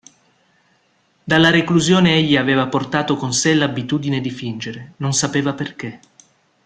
Dalla 1.23 1.51
reclusione 1.51 2.15
egli 2.15 2.35
aveva 2.35 2.65
portato 2.67 3.15
con 3.15 3.33
sé 3.33 3.53
l'abitudine 3.53 4.19
di 4.19 4.31
fingere; 4.31 4.93
non 4.97 5.13
sapeva 5.13 5.53
perché. 5.53 5.99